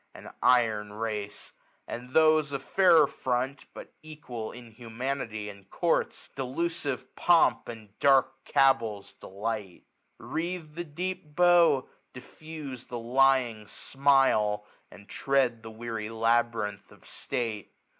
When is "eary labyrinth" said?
15.91-16.91